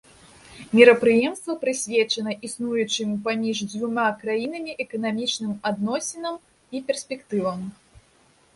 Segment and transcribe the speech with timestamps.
[0.77, 6.35] Мерапрыемства прысвечана існуючым паміж дзвюма краінамі эканамічным адносінам
[6.79, 7.59] і перспектывам.